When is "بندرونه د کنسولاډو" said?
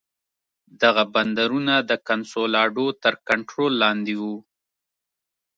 1.13-2.87